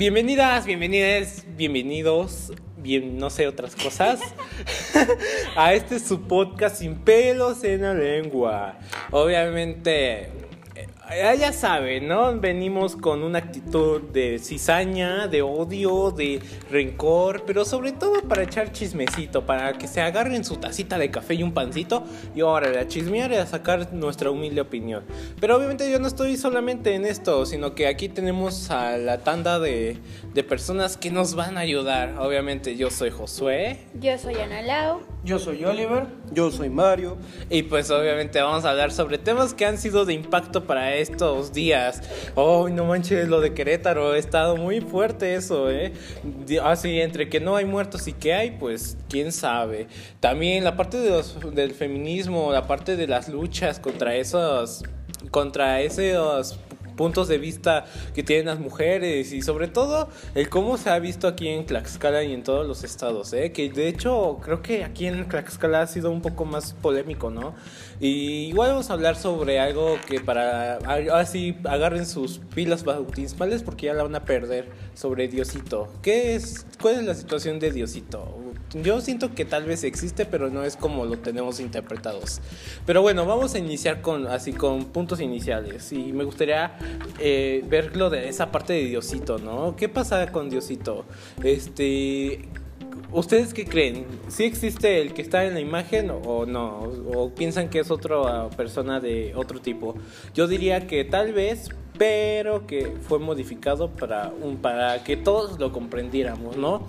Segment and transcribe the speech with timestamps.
[0.00, 4.18] Bienvenidas, bienvenidas, bienvenidos, bien, no sé otras cosas,
[5.56, 8.78] a este su podcast sin pelos en la lengua.
[9.10, 10.30] Obviamente
[11.10, 12.38] ya saben, ¿no?
[12.38, 16.40] Venimos con una actitud de cizaña, de odio, de
[16.70, 21.34] rencor, pero sobre todo para echar chismecito, para que se agarren su tacita de café
[21.34, 22.04] y un pancito
[22.34, 25.02] y ahora a chismear y a sacar nuestra humilde opinión.
[25.40, 29.58] Pero obviamente yo no estoy solamente en esto, sino que aquí tenemos a la tanda
[29.58, 29.98] de,
[30.32, 32.18] de personas que nos van a ayudar.
[32.18, 33.80] Obviamente yo soy Josué.
[34.00, 35.00] Yo soy Ana Lau.
[35.24, 36.06] Yo soy Oliver.
[36.32, 37.16] Yo soy Mario.
[37.50, 41.52] Y pues obviamente vamos a hablar sobre temas que han sido de impacto para estos
[41.52, 42.02] días.
[42.34, 45.92] Oh, no manches, lo de Querétaro, ha estado muy fuerte eso, ¿eh?
[46.62, 49.88] Así, entre que no hay muertos y que hay, pues quién sabe.
[50.20, 51.10] También la parte de
[51.52, 54.82] del feminismo, la parte de las luchas contra esos,
[55.30, 56.58] contra esos
[57.00, 61.28] puntos de vista que tienen las mujeres y sobre todo el cómo se ha visto
[61.28, 63.52] aquí en Tlaxcala y en todos los estados, ¿eh?
[63.52, 67.54] que de hecho creo que aquí en Tlaxcala ha sido un poco más polémico, ¿no?
[68.00, 70.76] Y igual vamos a hablar sobre algo que para
[71.14, 75.88] así agarren sus pilas bautismales porque ya la van a perder sobre Diosito.
[76.02, 76.66] ¿Qué es?
[76.82, 78.39] ¿Cuál es la situación de Diosito?
[78.74, 82.40] Yo siento que tal vez existe, pero no es como lo tenemos interpretados.
[82.86, 86.78] Pero bueno, vamos a iniciar con así con puntos iniciales y me gustaría
[87.18, 89.74] eh, verlo de esa parte de Diosito, ¿no?
[89.74, 91.04] ¿Qué pasa con Diosito?
[91.42, 92.48] Este,
[93.12, 94.06] ¿Ustedes qué creen?
[94.28, 96.78] ¿Sí existe el que está en la imagen o no?
[97.12, 99.96] ¿O piensan que es otra persona de otro tipo?
[100.32, 105.72] Yo diría que tal vez, pero que fue modificado para, un, para que todos lo
[105.72, 106.86] comprendiéramos, ¿no?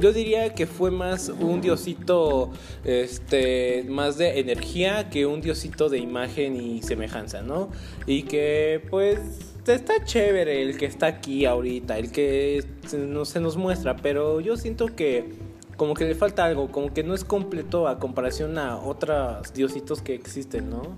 [0.00, 2.50] Yo diría que fue más un diosito
[2.84, 7.70] este más de energía que un diosito de imagen y semejanza, ¿no?
[8.06, 9.18] Y que pues
[9.66, 12.64] está chévere el que está aquí ahorita, el que
[12.96, 15.34] no se nos muestra, pero yo siento que
[15.76, 20.02] como que le falta algo, como que no es completo a comparación a otros diositos
[20.02, 20.96] que existen, ¿no?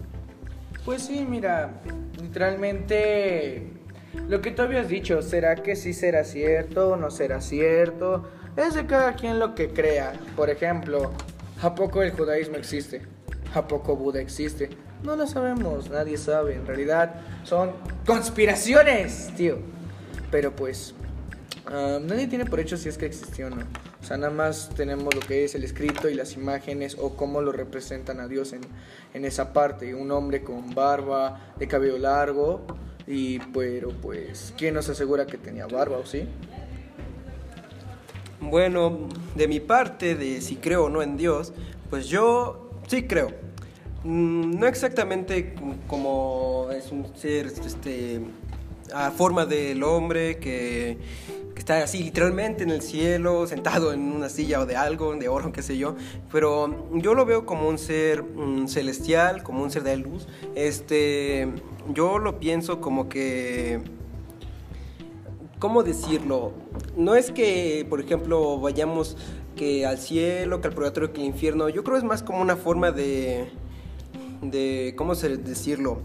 [0.85, 1.83] Pues sí, mira,
[2.21, 3.69] literalmente
[4.29, 8.29] lo que tú habías dicho, ¿será que sí será cierto o no será cierto?
[8.57, 10.13] Es de cada quien lo que crea.
[10.37, 11.13] Por ejemplo,
[11.63, 13.01] ¿a poco el judaísmo existe?
[13.55, 14.69] ¿A poco Buda existe?
[15.03, 16.55] No lo sabemos, nadie sabe.
[16.55, 17.15] En realidad
[17.45, 17.73] son
[18.05, 19.59] conspiraciones, tío.
[20.31, 20.95] Pero pues,
[21.67, 23.63] ah, nadie tiene por hecho si es que existió o no.
[24.03, 27.41] O sea, nada más tenemos lo que es el escrito y las imágenes o cómo
[27.41, 28.61] lo representan a Dios en,
[29.15, 29.95] en esa parte.
[29.95, 32.67] Un hombre con barba, de cabello largo.
[33.07, 36.29] Y pero pues, ¿quién nos asegura que tenía barba o sí?
[38.43, 38.99] Bueno,
[39.37, 41.53] de mi parte, de si creo o no en Dios,
[41.89, 43.31] pues yo sí creo.
[44.03, 45.55] Mm, no exactamente
[45.87, 48.21] como es un ser este,
[48.93, 50.99] a forma del hombre que,
[51.57, 55.53] está así literalmente en el cielo, sentado en una silla o de algo, de oro,
[55.53, 55.95] qué sé yo.
[56.33, 60.27] Pero yo lo veo como un ser mm, celestial, como un ser de luz.
[60.57, 61.49] Este,
[61.95, 63.81] yo lo pienso como que
[65.63, 66.51] ¿cómo decirlo?
[66.97, 69.17] No es que, por ejemplo, vayamos
[69.55, 71.69] que al cielo, que al purgatorio, que al infierno.
[71.69, 73.49] Yo creo es más como una forma de,
[74.43, 76.01] de ¿cómo se decirlo?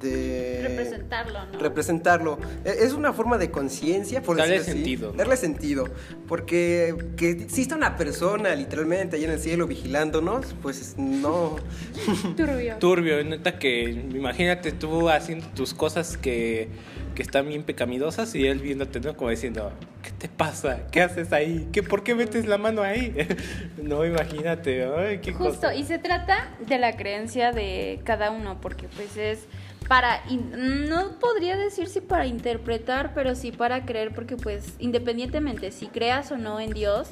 [0.00, 1.58] De representarlo, ¿no?
[1.58, 2.38] Representarlo.
[2.64, 5.12] E, es una forma de conciencia, por darle sentido.
[5.12, 5.88] Darle sentido.
[6.26, 11.56] Porque que exista una persona literalmente ahí en el cielo vigilándonos, pues no.
[12.36, 12.76] Turbio.
[12.78, 16.70] Turbio, neta que imagínate tú haciendo tus cosas que
[17.14, 19.16] que están bien pecaminosas y él viéndote, ¿no?
[19.16, 19.72] Como diciendo,
[20.02, 20.86] ¿qué te pasa?
[20.90, 21.68] ¿Qué haces ahí?
[21.72, 23.14] ¿Qué, ¿Por qué metes la mano ahí?
[23.82, 28.88] no, imagínate, ay, qué Justo, y se trata de la creencia de cada uno, porque
[28.88, 29.46] pues es
[29.88, 35.86] para, no podría decir si para interpretar, pero sí para creer, porque pues independientemente si
[35.86, 37.08] creas o no en Dios,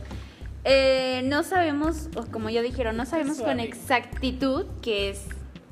[0.64, 5.26] eh, no sabemos, como ya dijeron, no sabemos con exactitud qué es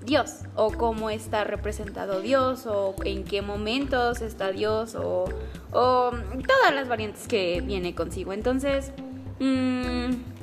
[0.05, 5.25] Dios o cómo está representado Dios o en qué momentos está Dios o,
[5.71, 8.33] todas las variantes que viene consigo.
[8.33, 8.93] Entonces,
[9.39, 10.40] mm,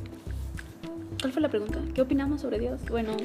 [1.19, 1.79] ¿cuál fue la pregunta?
[1.93, 2.81] ¿Qué opinamos sobre Dios?
[2.89, 3.15] Bueno.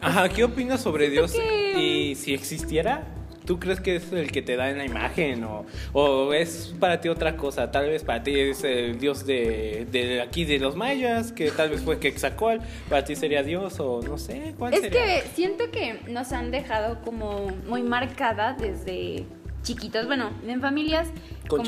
[0.00, 1.34] Ajá, ¿qué opinas sobre Dios?
[1.76, 3.04] Y si existiera,
[3.50, 5.44] ¿Tú crees que es el que te da en la imagen
[5.92, 7.72] o, es para ti otra cosa?
[7.72, 11.80] Tal vez para ti es el dios de, aquí de los mayas, que tal vez
[11.80, 16.32] fue Quetzalcóatl, para ti sería dios o no sé, ¿cuál es que siento que nos
[16.32, 19.24] han dejado como muy marcada desde
[19.62, 21.08] chiquitos, bueno, en familias
[21.48, 21.64] como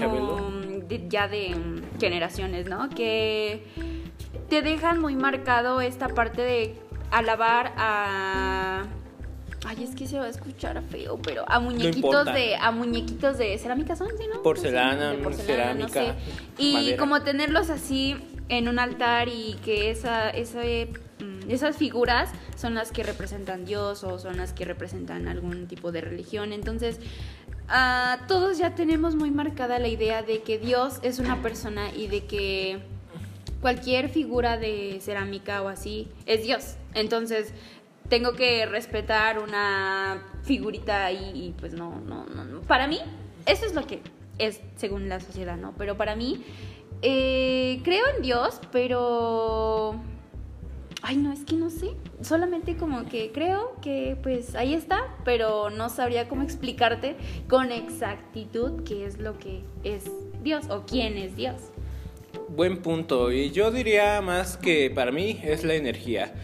[1.08, 1.56] ya de
[1.98, 2.90] generaciones, ¿no?
[2.90, 3.64] Que
[4.48, 6.74] te dejan muy marcado esta parte de
[7.10, 8.84] alabar a
[9.64, 13.56] Ay, es que se va a escuchar feo, pero a muñequitos de a muñequitos de
[13.58, 14.42] cerámica son, ¿sí, no?
[14.42, 16.16] Porcelana, De cerámica,
[16.58, 16.96] Y madera.
[16.96, 18.16] como tenerlos así
[18.48, 20.88] en un altar y que esa, ese,
[21.20, 25.92] mm, esas figuras son las que representan Dios o son las que representan algún tipo
[25.92, 26.52] de religión.
[26.52, 26.98] Entonces,
[27.68, 32.08] ah, todos ya tenemos muy marcada la idea de que Dios es una persona y
[32.08, 32.82] de que
[33.62, 36.76] cualquier figura de cerámica o así es Dios.
[36.92, 37.54] Entonces,
[38.08, 42.60] tengo que respetar una figurita ahí y pues no, no, no, no.
[42.60, 42.98] Para mí,
[43.46, 44.02] eso es lo que
[44.38, 45.72] es según la sociedad, ¿no?
[45.78, 46.44] Pero para mí,
[47.00, 49.94] eh, creo en Dios, pero...
[51.04, 51.96] Ay, no, es que no sé.
[52.20, 57.16] Solamente como que creo que pues ahí está, pero no sabría cómo explicarte
[57.48, 60.04] con exactitud qué es lo que es
[60.44, 61.71] Dios o quién es Dios.
[62.48, 63.32] Buen punto.
[63.32, 66.34] Y yo diría más que para mí es la energía.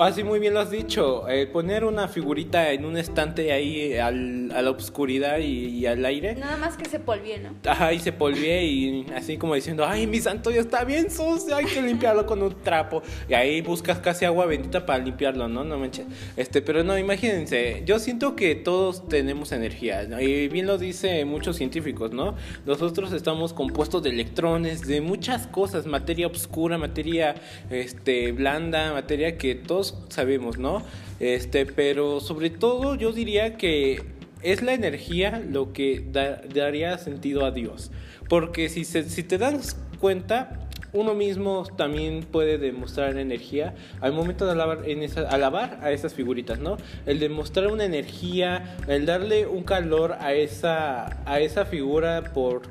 [0.00, 1.28] Así muy bien lo has dicho.
[1.28, 6.04] eh, poner una figurita en un estante ahí al- a la oscuridad y, y al
[6.04, 6.34] aire.
[6.34, 7.50] Nada más que se polvie, ¿no?
[7.70, 11.56] Ajá, y se polvie y así como diciendo, ay, mi santo ya está bien sucio,
[11.56, 13.02] hay que limpiarlo con un trapo.
[13.28, 15.64] Y ahí buscas casi agua bendita para limpiarlo, ¿no?
[15.64, 16.06] No manches.
[16.36, 20.20] Este, pero no, imagínense, yo siento que todos tenemos energía, ¿no?
[20.20, 22.34] y bien lo dicen muchos científicos, ¿no?
[22.66, 27.34] Nosotros estamos compuestos de electrones, de muchas cosas, materia oscura, materia
[27.70, 30.82] este, blanda, materia que todos sabemos, ¿no?
[31.20, 34.02] Este, pero sobre todo yo diría que
[34.42, 37.90] es la energía lo que da- daría sentido a Dios.
[38.28, 40.60] Porque si, se- si te das cuenta,
[40.92, 46.14] uno mismo también puede demostrar energía al momento de alabar, en esa, alabar a esas
[46.14, 46.76] figuritas, ¿no?
[47.04, 52.62] El demostrar una energía, el darle un calor a esa, a esa figura por,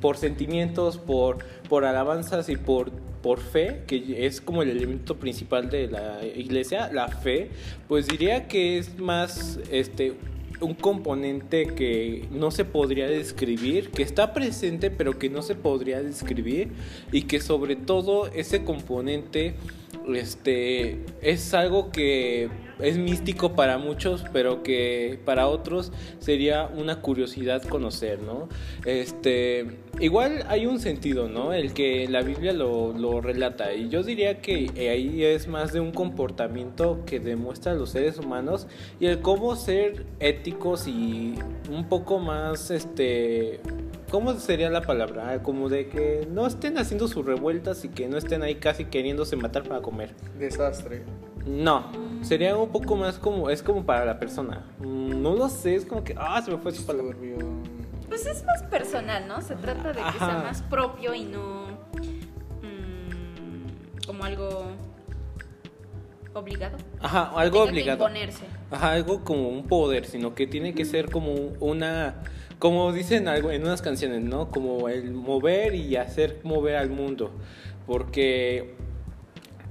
[0.00, 1.38] por sentimientos, por,
[1.68, 2.90] por alabanzas y por,
[3.22, 7.50] por fe, que es como el elemento principal de la iglesia, la fe,
[7.88, 10.14] pues diría que es más este
[10.60, 16.02] un componente que no se podría describir, que está presente pero que no se podría
[16.02, 16.68] describir
[17.12, 19.54] y que sobre todo ese componente
[20.14, 22.48] este es algo que
[22.78, 28.48] es místico para muchos, pero que para otros sería una curiosidad conocer, ¿no?
[28.84, 31.52] Este, igual hay un sentido, ¿no?
[31.52, 35.80] El que la Biblia lo, lo relata y yo diría que ahí es más de
[35.80, 38.66] un comportamiento que demuestra a los seres humanos
[38.98, 41.34] y el cómo ser éticos y
[41.70, 43.60] un poco más, este,
[44.10, 45.30] ¿cómo sería la palabra?
[45.32, 48.84] Ah, Como de que no estén haciendo sus revueltas y que no estén ahí casi
[48.86, 50.14] queriéndose matar para comer.
[50.38, 51.04] Desastre.
[51.46, 51.90] No,
[52.22, 54.66] sería un poco más como, es como para la persona.
[54.80, 57.16] Mm, No lo sé, es como que, ah, se me fue su palabra.
[58.08, 59.40] Pues es más personal, ¿no?
[59.40, 60.18] Se trata de que Ajá.
[60.26, 61.66] sea más propio y no
[62.62, 64.64] mm, como algo
[66.34, 66.76] obligado.
[67.00, 67.98] Ajá, algo tenga que obligado.
[68.04, 68.44] imponerse.
[68.70, 72.22] Ajá, algo como un poder, sino que tiene que ser como una,
[72.60, 74.50] como dicen algo en unas canciones, ¿no?
[74.50, 77.32] Como el mover y hacer mover al mundo.
[77.86, 78.74] Porque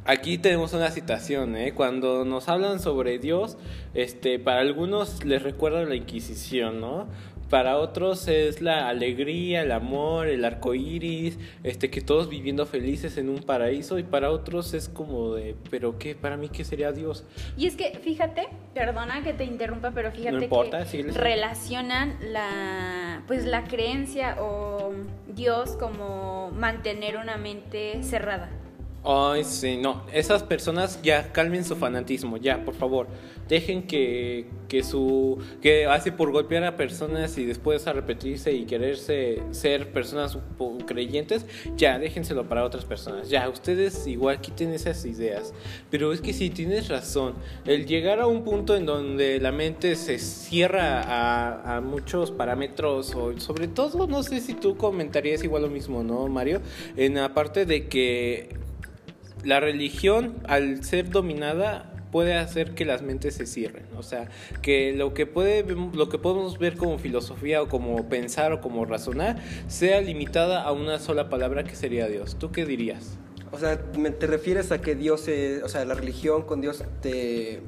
[0.05, 1.73] aquí tenemos una citación, ¿eh?
[1.75, 3.57] Cuando nos hablan sobre Dios,
[3.93, 7.05] este, para algunos les recuerda la Inquisición, ¿no?
[7.49, 13.17] Para otros es la alegría, el amor, el arco iris, este, que todos viviendo felices
[13.17, 16.13] en un paraíso, y para otros es como de, ¿pero qué?
[16.15, 17.25] ¿Para mí qué sería Dios?
[17.57, 23.23] Y es que, fíjate, perdona que te interrumpa, pero fíjate No importa, que relacionan la,
[23.27, 24.93] pues la creencia o
[25.27, 28.49] Dios como mantener una mente cerrada.
[29.03, 30.03] Ay, sí, no.
[30.11, 33.07] Esas personas ya calmen su fanatismo, ya, por favor.
[33.47, 35.39] Dejen que, que su.
[35.61, 40.37] que hace por golpear a personas y después arrepentirse y quererse ser personas
[40.85, 41.45] creyentes,
[41.77, 43.29] ya, déjenselo para otras personas.
[43.29, 45.53] Ya, ustedes igual quiten esas ideas.
[45.89, 49.95] Pero es que si tienes razón, el llegar a un punto en donde la mente
[49.95, 55.63] se cierra a, a muchos parámetros, o sobre todo, no sé si tú comentarías igual
[55.63, 56.61] lo mismo, ¿no, Mario?
[56.97, 58.58] En la parte de que
[59.43, 63.85] la religión, al ser dominada, puede hacer que las mentes se cierren.
[63.95, 64.29] O sea,
[64.63, 68.83] que lo que, puede, lo que podemos ver como filosofía o como pensar o como
[68.85, 72.37] razonar sea limitada a una sola palabra que sería Dios.
[72.39, 73.17] ¿Tú qué dirías?
[73.51, 76.83] O sea, ¿me- ¿te refieres a que Dios, es- o sea, la religión con Dios
[77.01, 77.61] te,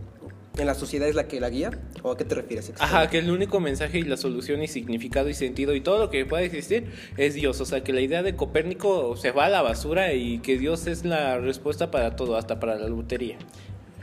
[0.61, 1.71] en la sociedad es la que la guía?
[2.03, 2.71] ¿O a qué te refieres?
[2.79, 6.09] Ajá, que el único mensaje y la solución y significado y sentido y todo lo
[6.09, 6.85] que pueda existir
[7.17, 7.59] es Dios.
[7.61, 10.87] O sea, que la idea de Copérnico se va a la basura y que Dios
[10.87, 13.37] es la respuesta para todo, hasta para la lotería.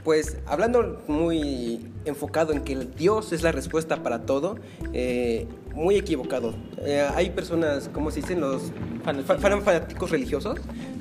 [0.03, 4.57] Pues hablando muy enfocado en que el Dios es la respuesta para todo,
[4.93, 6.55] eh, muy equivocado.
[6.79, 8.39] Eh, hay personas, ¿cómo se dicen?
[8.39, 8.71] Los
[9.03, 10.57] fan- fa- fan- fanáticos religiosos,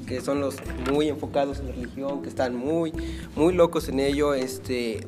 [0.06, 0.56] que son los
[0.92, 2.92] muy enfocados en la religión, que están muy,
[3.36, 4.34] muy locos en ello.
[4.34, 5.00] Este,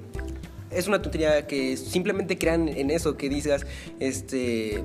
[0.70, 3.66] es una tontería que simplemente crean en eso, que digas,
[3.98, 4.82] este,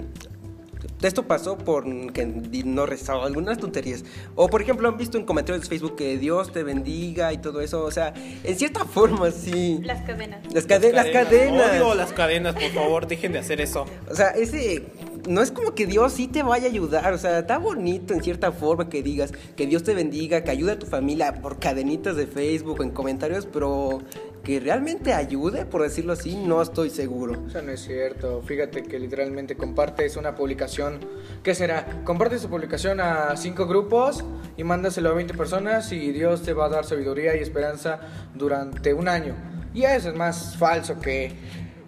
[1.02, 2.26] esto pasó por que
[2.66, 4.04] no rezaba algunas tonterías.
[4.36, 7.62] O por ejemplo, han visto en comentarios de Facebook que Dios te bendiga y todo
[7.62, 7.84] eso.
[7.84, 8.14] O sea,
[8.44, 9.80] en cierta forma sí.
[9.84, 10.42] Las cadenas.
[10.54, 11.72] Las, cade- las cadenas.
[11.82, 13.86] Odio las cadenas, por favor, dejen de hacer eso.
[14.10, 14.84] O sea, ese
[15.28, 18.22] no es como que Dios sí te vaya a ayudar, o sea, está bonito en
[18.22, 22.16] cierta forma que digas que Dios te bendiga, que ayude a tu familia por cadenitas
[22.16, 24.04] de Facebook, en comentarios, pero
[24.46, 27.48] que realmente ayude, por decirlo así, no estoy seguro.
[27.48, 28.44] Eso no es cierto.
[28.44, 31.00] Fíjate que literalmente compartes una publicación.
[31.42, 32.04] ¿Qué será?
[32.04, 34.24] Compartes tu publicación a cinco grupos
[34.56, 38.00] y mándaselo a 20 personas y Dios te va a dar sabiduría y esperanza
[38.36, 39.36] durante un año.
[39.74, 41.32] Y eso es más falso que,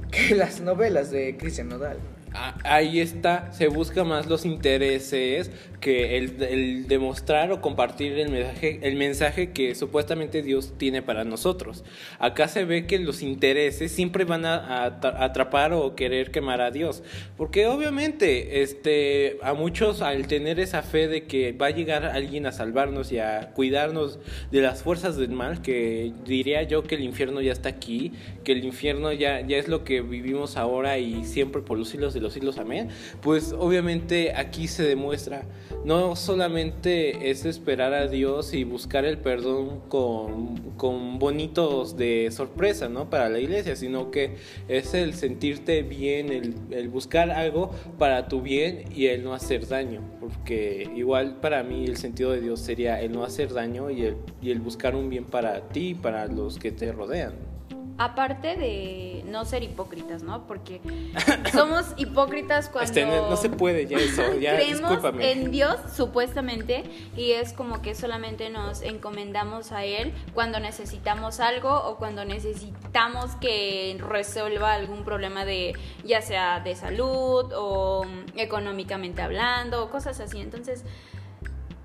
[0.10, 2.00] que las novelas de Cristian Nodal.
[2.34, 8.80] Ah, Ahí está, se busca más los intereses que el, demostrar o compartir el mensaje,
[8.82, 11.84] el mensaje que supuestamente Dios tiene para nosotros.
[12.20, 16.62] Acá se ve que los intereses siempre van a, a atra- atrapar o querer quemar
[16.62, 17.04] a Dios,
[17.38, 22.46] porque obviamente este, a muchos al tener esa fe de que va a llegar alguien
[22.48, 24.20] a salvarnos y a cuidarnos
[24.52, 28.54] de las fuerzas del mal, que diría yo que el infierno ya está aquí, que
[28.54, 32.22] el infierno ya, ya es lo que vivimos ahora y siempre por los siglos de
[32.22, 32.90] los siglos, amén,
[33.22, 35.44] pues obviamente aquí se demuestra,
[35.86, 42.90] no solamente es esperar a Dios y buscar el perdón con, con bonitos de sorpresa,
[42.90, 43.10] ¿no?
[43.10, 44.36] Para la iglesia, sino que
[44.68, 49.68] es el sentirte bien, el, el buscar algo para tu bien y el no hacer
[49.68, 54.04] daño, porque igual para mí el sentido de Dios sería el no hacer daño y
[54.04, 57.57] el, y el buscar un bien para ti y para los que te rodean.
[58.00, 60.46] Aparte de no ser hipócritas, ¿no?
[60.46, 60.82] Porque
[61.52, 65.32] somos hipócritas cuando Este, no, no se puede ya eso, ya creemos discúlpame.
[65.32, 66.84] en Dios supuestamente
[67.16, 73.36] y es como que solamente nos encomendamos a Él cuando necesitamos algo o cuando necesitamos
[73.42, 75.74] que resuelva algún problema de
[76.06, 80.40] ya sea de salud o económicamente hablando o cosas así.
[80.40, 80.84] Entonces,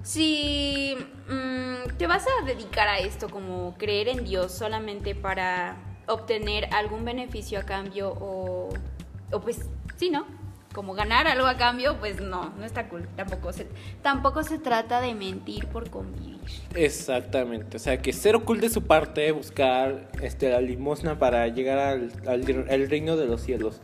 [0.02, 0.96] si
[1.28, 5.76] mm, te vas a dedicar a esto como creer en Dios solamente para
[6.08, 8.68] obtener algún beneficio a cambio o,
[9.30, 9.60] o pues
[9.96, 10.26] sí, ¿no?
[10.74, 13.06] Como ganar algo a cambio, pues no, no está cool.
[13.14, 13.66] Tampoco se,
[14.02, 16.38] tampoco se trata de mentir por convivir.
[16.74, 21.78] Exactamente, o sea que cero cool de su parte buscar este, la limosna para llegar
[21.78, 23.80] al, al- al reino de los cielos.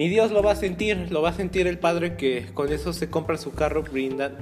[0.00, 2.94] Mi Dios lo va a sentir, lo va a sentir el Padre que con eso
[2.94, 4.32] se compra su carro brinda,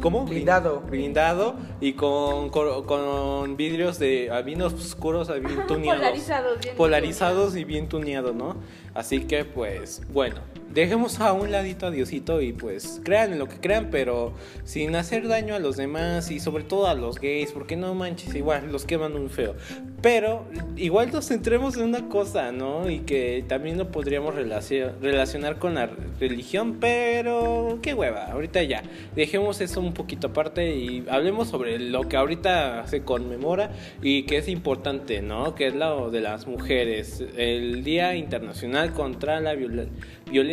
[0.00, 0.26] ¿cómo?
[0.26, 0.78] Blindado.
[0.78, 5.98] Blindado y con, con, con vidrios de a vinos oscuros, a bien tuneados.
[5.98, 8.54] Polarizados, bien Polarizados y bien tuneados, ¿no?
[8.94, 10.36] Así que pues, bueno,
[10.74, 14.32] dejemos a un ladito a Diosito y pues crean en lo que crean, pero
[14.64, 18.34] sin hacer daño a los demás y sobre todo a los gays, porque no manches,
[18.34, 19.54] igual los queman muy feo.
[20.00, 22.90] Pero igual nos centremos en una cosa, ¿no?
[22.90, 25.88] Y que también lo podríamos relacio- relacionar con la
[26.18, 28.82] religión, pero qué hueva, ahorita ya.
[29.14, 33.70] Dejemos eso un poquito aparte y hablemos sobre lo que ahorita se conmemora
[34.02, 35.54] y que es importante, ¿no?
[35.54, 39.86] Que es lo de las mujeres, el Día Internacional contra la Viola-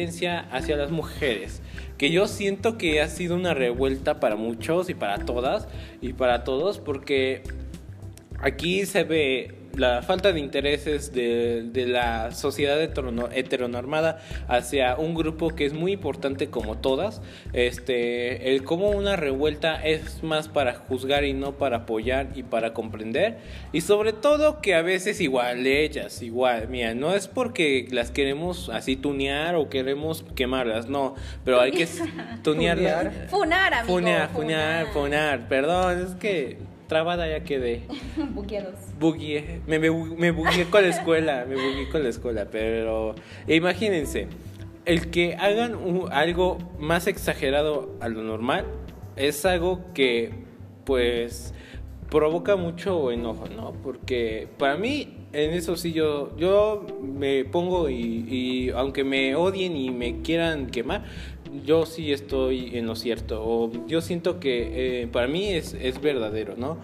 [0.09, 1.61] Hacia las Mujeres
[1.99, 5.67] que yo siento que ha sido una revuelta para muchos y para todas
[6.01, 7.43] y para todos porque
[8.39, 15.15] aquí se ve la falta de intereses de, de la sociedad heterono- heteronormada hacia un
[15.15, 17.21] grupo que es muy importante como todas,
[17.53, 22.73] este, el cómo una revuelta es más para juzgar y no para apoyar y para
[22.73, 23.37] comprender,
[23.73, 28.69] y sobre todo que a veces igual ellas, igual, mira, no es porque las queremos
[28.69, 31.87] así tunear o queremos quemarlas, no, pero hay que
[32.43, 33.03] tunearlas.
[33.03, 33.27] Tunear.
[33.29, 33.93] Funar, amigo.
[33.93, 36.57] Funear, funear, funear, perdón, es que
[36.89, 37.83] trabada ya quedé.
[38.33, 38.73] Buqueados.
[38.99, 43.15] Bugueé, me, me, me bugueé con la escuela, me bugueé con la escuela, pero
[43.47, 44.27] imagínense,
[44.85, 48.65] el que hagan un- algo más exagerado a lo normal
[49.15, 50.31] es algo que
[50.83, 51.53] pues
[52.09, 53.71] provoca mucho enojo, ¿no?
[53.83, 59.77] Porque para mí en eso sí yo, yo me pongo y, y aunque me odien
[59.77, 61.03] y me quieran quemar,
[61.65, 63.43] yo sí estoy en lo cierto.
[63.43, 66.77] O yo siento que eh, para mí es, es verdadero, ¿no?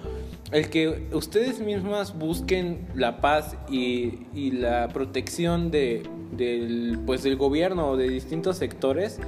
[0.51, 7.35] El que ustedes mismas busquen la paz y, y la protección de, del, pues, del
[7.35, 9.19] gobierno o de distintos sectores,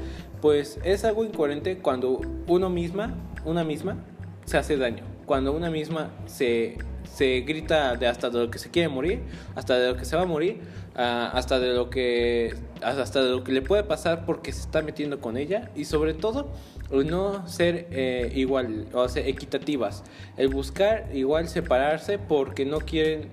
[0.41, 3.15] pues es algo incoherente cuando uno misma,
[3.46, 4.03] una misma,
[4.46, 5.03] se hace daño.
[5.25, 9.22] Cuando una misma se, se grita de hasta de lo que se quiere morir,
[9.56, 10.62] hasta de lo que se va a morir,
[10.98, 15.22] hasta de lo que hasta de lo que le puede pasar porque se está metiendo
[15.22, 16.48] con ella y sobre todo
[16.92, 20.04] no ser eh, igual, o sea, equitativas,
[20.38, 23.30] el buscar igual separarse porque no quieren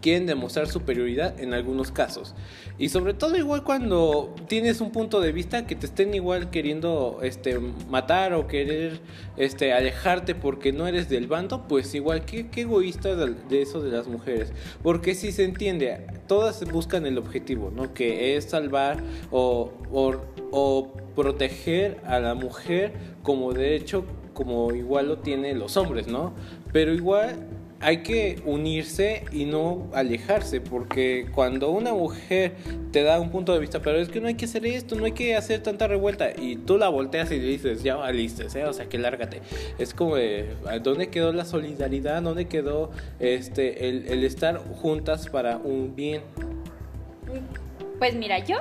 [0.00, 2.34] quieren demostrar superioridad en algunos casos.
[2.78, 7.18] Y sobre todo igual cuando tienes un punto de vista que te estén igual queriendo
[7.22, 7.58] este
[7.88, 9.00] matar o querer
[9.36, 14.06] este alejarte porque no eres del bando, pues igual qué, egoísta de, eso de las
[14.06, 14.52] mujeres.
[14.82, 17.92] Porque si se entiende, todas buscan el objetivo, ¿no?
[17.94, 20.14] Que es salvar o, o,
[20.52, 22.92] o proteger a la mujer
[23.24, 24.04] como derecho
[24.38, 26.32] como igual lo tienen los hombres, ¿no?
[26.72, 27.44] Pero igual
[27.80, 32.54] hay que unirse y no alejarse, porque cuando una mujer
[32.92, 35.04] te da un punto de vista, pero es que no hay que hacer esto, no
[35.04, 38.64] hay que hacer tanta revuelta, y tú la volteas y le dices, ya valiste, ¿eh?
[38.64, 39.42] o sea, que lárgate.
[39.78, 40.16] Es como,
[40.82, 42.22] ¿dónde quedó la solidaridad?
[42.22, 46.22] ¿Dónde quedó este, el, el estar juntas para un bien?
[47.98, 48.56] Pues mira, yo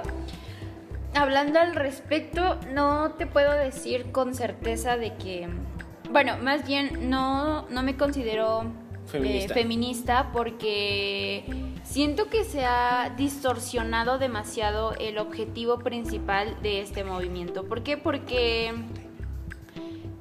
[1.15, 5.47] hablando al respecto, no te puedo decir con certeza de que,
[6.12, 8.71] bueno, más bien no, no me considero
[9.07, 9.53] Feminista.
[9.53, 11.45] feminista porque
[11.83, 17.63] siento que se ha distorsionado demasiado el objetivo principal de este movimiento.
[17.63, 17.95] ¿Por qué?
[17.97, 18.73] Porque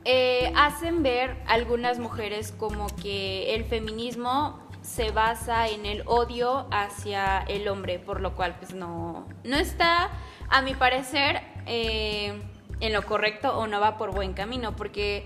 [0.05, 7.39] eh, hacen ver algunas mujeres como que el feminismo se basa en el odio hacia
[7.41, 10.11] el hombre, por lo cual pues no, no está,
[10.49, 12.41] a mi parecer, eh,
[12.79, 15.25] en lo correcto o no va por buen camino, porque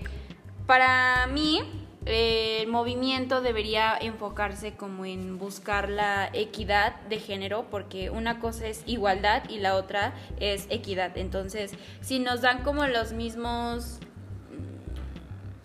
[0.65, 8.39] para mí el movimiento debería enfocarse como en buscar la equidad de género, porque una
[8.39, 11.15] cosa es igualdad y la otra es equidad.
[11.17, 13.99] Entonces, si nos dan como los mismos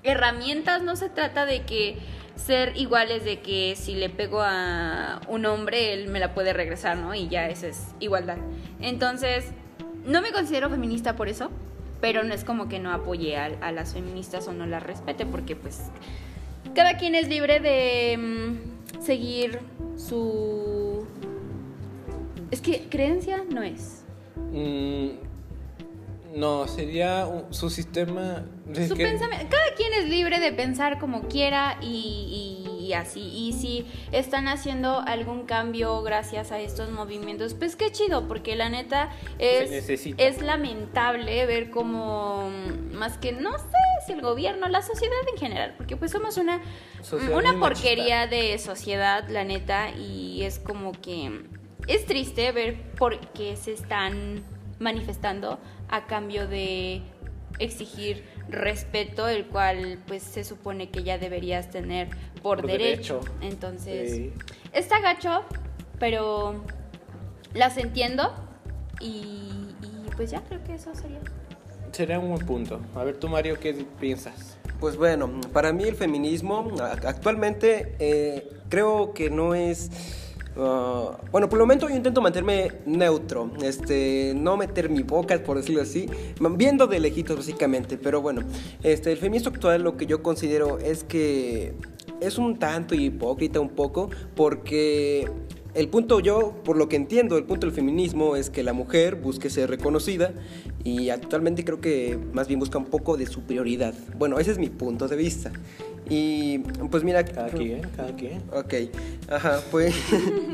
[0.02, 1.98] herramientas, no se trata de que
[2.36, 6.98] ser iguales de que si le pego a un hombre, él me la puede regresar,
[6.98, 7.14] ¿no?
[7.14, 8.36] Y ya esa es igualdad.
[8.80, 9.52] Entonces,
[10.04, 11.50] no me considero feminista por eso,
[12.00, 15.26] pero no es como que no apoye a, a las feministas o no las respete,
[15.26, 15.90] porque pues
[16.74, 19.60] cada quien es libre de mm, seguir
[19.96, 21.06] su...
[22.50, 24.04] Es que creencia no es.
[24.52, 25.08] Mm,
[26.38, 28.44] no, sería su sistema...
[28.66, 29.46] Su pensamiento.
[29.50, 33.20] Cada quien es libre de pensar como quiera y y así.
[33.20, 38.68] Y si están haciendo algún cambio gracias a estos movimientos, pues qué chido, porque la
[38.68, 42.50] neta es, es lamentable ver como,
[42.92, 43.64] más que no sé
[44.06, 46.60] si el gobierno, la sociedad en general, porque pues somos una,
[47.32, 51.42] una porquería de sociedad, la neta, y es como que
[51.86, 54.44] es triste ver por qué se están
[54.78, 57.02] manifestando a cambio de
[57.58, 62.08] exigir respeto, el cual pues se supone que ya deberías tener
[62.42, 63.20] por, derecho.
[63.40, 64.32] Entonces,
[64.72, 65.42] está gacho,
[65.98, 66.62] pero
[67.54, 68.32] las entiendo
[69.00, 69.50] y,
[70.16, 71.20] pues ya creo que eso sería.
[71.92, 72.80] Sería un buen punto.
[72.94, 74.58] A ver tú Mario, ¿qué piensas?
[74.80, 79.90] Pues bueno, para mí el feminismo actualmente eh, creo que no es
[80.58, 85.58] Ah, bueno, por el momento yo intento mantenerme neutro, este, no meter mi boca, por
[85.58, 86.08] decirlo así,
[86.52, 88.42] viendo de lejitos básicamente, pero bueno,
[88.82, 91.74] este, el feminismo actual lo que yo considero es que
[92.20, 95.28] es un tanto hipócrita un poco, porque
[95.74, 99.16] el punto yo, por lo que entiendo, el punto del feminismo es que la mujer
[99.16, 100.32] busque ser reconocida
[100.82, 103.92] y actualmente creo que más bien busca un poco de superioridad.
[104.16, 105.52] Bueno, ese es mi punto de vista.
[106.08, 106.58] Y
[106.90, 107.24] pues mira...
[107.24, 108.42] Cada quien, cada quien.
[108.52, 108.74] Ok,
[109.28, 109.94] ajá, pues...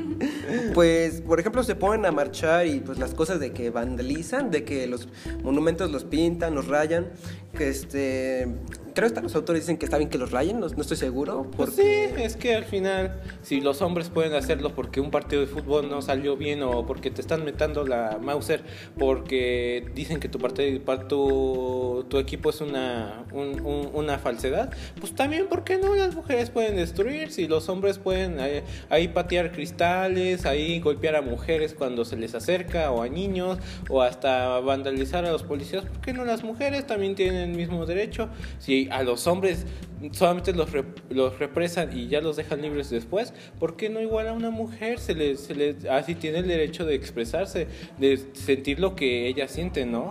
[0.75, 4.65] pues, por ejemplo, se ponen a marchar y pues las cosas de que vandalizan, de
[4.65, 5.09] que los
[5.43, 7.09] monumentos los pintan, los rayan,
[7.57, 8.49] que este
[8.95, 11.51] creo que los autores dicen que está bien que los rayen, no, estoy seguro.
[11.57, 15.47] Pues sí, es que al final, si los hombres pueden hacerlo porque un partido de
[15.47, 18.63] fútbol no salió bien o porque te están metiendo la Mauser,
[18.99, 25.65] porque dicen que tu, parte, tu, tu equipo es una, una falsedad, pues también, ¿por
[25.65, 27.33] qué no las mujeres pueden destruir?
[27.33, 32.35] Si los hombres pueden eh, ahí, patear cristales, ahí golpear a mujeres cuando se les
[32.35, 36.87] acerca, o a niños, o hasta vandalizar a los policías, ¿por qué no las mujeres
[36.87, 38.29] también tienen el mismo derecho?
[38.59, 39.67] Si a los hombres
[40.11, 40.69] solamente los,
[41.11, 44.99] los represan y ya los dejan libres después, ¿por qué no igual a una mujer
[44.99, 47.69] se le, se le así tiene el derecho de expresarse,
[47.99, 50.11] de sentir lo que ella siente, ¿no?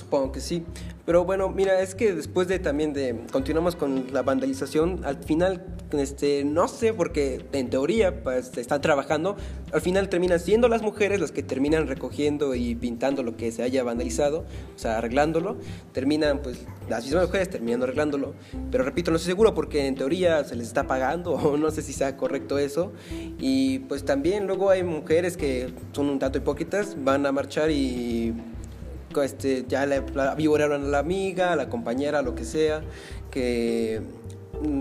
[0.00, 0.64] Supongo que sí.
[1.04, 5.66] Pero bueno, mira, es que después de también de continuamos con la vandalización, al final,
[5.92, 9.36] este, no sé, porque en teoría pues, están trabajando,
[9.72, 13.62] al final terminan siendo las mujeres las que terminan recogiendo y pintando lo que se
[13.62, 15.58] haya vandalizado, o sea, arreglándolo,
[15.92, 18.34] terminan pues las mismas mujeres terminando arreglándolo,
[18.70, 21.82] pero repito, no estoy seguro porque en teoría se les está pagando o no sé
[21.82, 22.92] si sea correcto eso,
[23.38, 28.32] y pues también luego hay mujeres que son un tanto hipócritas, van a marchar y
[29.22, 30.02] este, ya le
[30.36, 32.82] vivoraron a la amiga, a la compañera, lo que sea,
[33.30, 34.00] que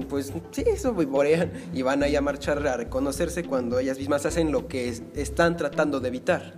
[0.10, 4.52] pues sí, eso vivorean y van ahí a marchar a reconocerse cuando ellas mismas hacen
[4.52, 6.54] lo que es- están tratando de evitar.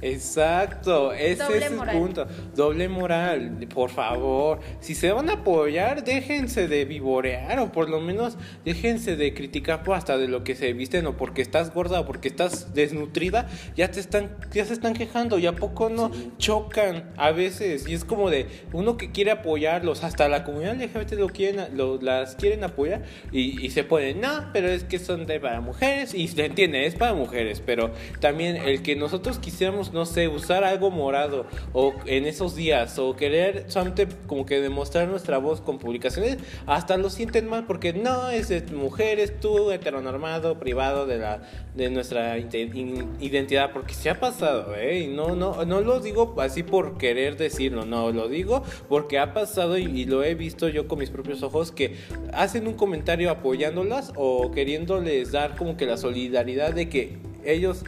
[0.00, 1.98] Exacto, ese Doble es el moral.
[1.98, 2.26] punto.
[2.54, 4.60] Doble moral, por favor.
[4.80, 9.82] Si se van a apoyar, déjense de vivorear o por lo menos déjense de criticar
[9.82, 13.48] por hasta de lo que se visten o porque estás gorda o porque estás desnutrida,
[13.76, 17.94] ya te están ya se están quejando y a poco no chocan a veces y
[17.94, 22.36] es como de uno que quiere apoyarlos, hasta la comunidad LGBT lo quieren lo- las
[22.54, 26.28] quieren apoyar y, y se ponen, "No, pero es que son de para mujeres" y
[26.28, 27.90] se entiende, es para mujeres, pero
[28.20, 33.16] también el que nosotros quisiéramos, no sé, usar algo morado o en esos días o
[33.16, 38.30] querer solamente como que demostrar nuestra voz con publicaciones, hasta lo sienten mal porque no
[38.30, 41.42] es de mujeres, tú heteronormado, privado de la
[41.74, 45.00] de nuestra identidad, porque se ha pasado, ¿eh?
[45.00, 49.34] Y no, no, no lo digo así por querer decirlo, no, lo digo porque ha
[49.34, 51.96] pasado y, y lo he visto yo con mis propios ojos que
[52.44, 57.84] hacen un comentario apoyándolas o queriéndoles dar como que la solidaridad de que ellos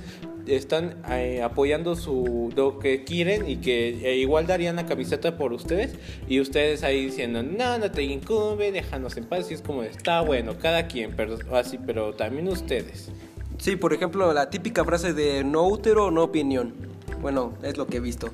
[0.47, 5.53] están eh, apoyando su lo que quieren y que eh, igual darían la camiseta por
[5.53, 5.95] ustedes
[6.29, 10.21] y ustedes ahí diciendo no no te incumbe déjanos en paz y es como está
[10.21, 13.11] bueno cada quien pero así pero también ustedes
[13.59, 16.75] Sí, por ejemplo, la típica frase de no útero, no opinión.
[17.21, 18.29] Bueno, es lo que he visto.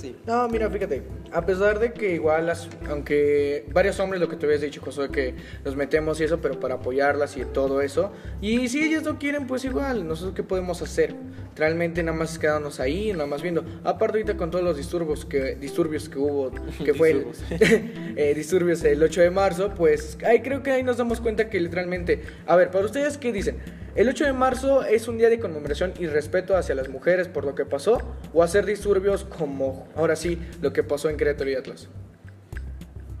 [0.00, 0.16] Sí.
[0.26, 4.46] No, mira, fíjate, a pesar de que igual, las, aunque varios hombres, lo que te
[4.46, 8.12] habías dicho, Josué, que nos metemos y eso, pero para apoyarlas y todo eso.
[8.40, 11.14] Y si ellas no quieren, pues igual, nosotros qué podemos hacer.
[11.56, 13.64] Realmente nada más quedarnos ahí, nada más viendo.
[13.84, 16.50] Aparte ahorita con todos los disturbios que, disturbios que hubo,
[16.84, 17.26] que fue el,
[18.16, 21.60] eh, disturbios el 8 de marzo, pues ahí creo que ahí nos damos cuenta que
[21.60, 23.56] literalmente, a ver, para ustedes, ¿qué dicen?
[23.94, 27.44] ¿El 8 de marzo es un día de conmemoración y respeto hacia las mujeres por
[27.44, 27.98] lo que pasó?
[28.32, 31.88] ¿O hacer disturbios como ahora sí lo que pasó en Querétaro y Atlas?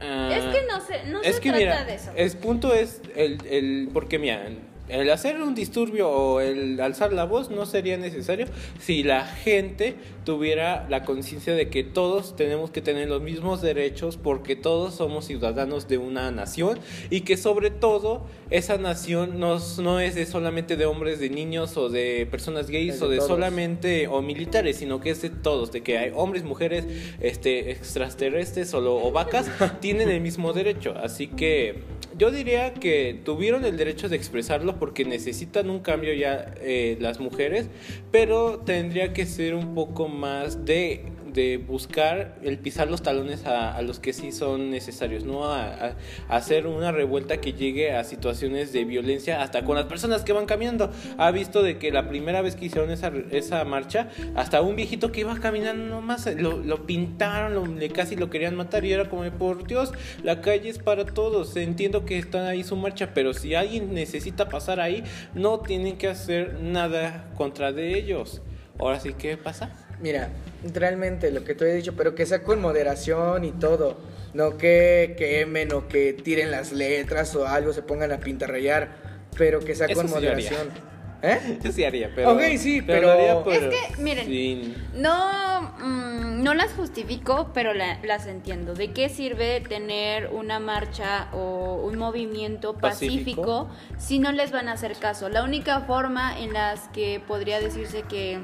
[0.00, 2.10] Es que no se, no es se que trata mira, de eso.
[2.16, 4.48] el punto es el, el porque mira,
[4.92, 8.46] el hacer un disturbio o el alzar la voz no sería necesario
[8.80, 14.16] si la gente tuviera la conciencia de que todos tenemos que tener los mismos derechos
[14.16, 16.78] porque todos somos ciudadanos de una nación
[17.10, 21.76] y que sobre todo esa nación no, no es de solamente de hombres, de niños
[21.76, 23.28] o de personas gays de o de todos.
[23.28, 26.84] solamente o militares, sino que es de todos, de que hay hombres, mujeres,
[27.20, 29.46] este extraterrestres o, lo- o vacas
[29.80, 31.76] tienen el mismo derecho, así que
[32.22, 37.18] yo diría que tuvieron el derecho de expresarlo porque necesitan un cambio ya eh, las
[37.18, 37.66] mujeres,
[38.12, 41.02] pero tendría que ser un poco más de,
[41.32, 45.66] de buscar el pisar los talones a, a los que sí son necesarios, no a,
[45.72, 45.96] a-
[46.28, 50.46] hacer una revuelta que llegue a situaciones de violencia hasta con las personas que van
[50.46, 50.90] caminando.
[51.18, 55.12] Ha visto de que la primera vez que hicieron esa, esa marcha, hasta un viejito
[55.12, 59.08] que iba caminando nomás lo, lo pintaron, lo- le casi lo querían matar y era
[59.08, 59.92] como, por Dios,
[60.22, 61.56] la calle es para todos.
[61.56, 66.08] Entiendo que está ahí su marcha, pero si alguien necesita pasar ahí, no tienen que
[66.08, 68.42] hacer nada contra de ellos.
[68.78, 69.70] Ahora sí, ¿qué pasa?
[70.02, 70.28] Mira,
[70.74, 73.96] realmente lo que te he dicho, pero que sea con moderación y todo.
[74.34, 78.88] No que quemen o que tiren las letras o algo, se pongan a pintarrayar,
[79.36, 80.50] pero que sea Eso con sí yo haría.
[80.50, 80.92] moderación.
[81.24, 81.58] ¿Eh?
[81.62, 82.32] Yo sí haría, pero...
[82.32, 88.00] Ok, sí, pero- haría, pero Es que, miren, No, mm, no las justifico, pero la-
[88.02, 88.74] las entiendo.
[88.74, 93.68] ¿De qué sirve tener una marcha o un movimiento Pacífico.
[93.68, 95.28] pacífico, si no les van a hacer caso?
[95.28, 98.40] La única forma en las que podría decirse que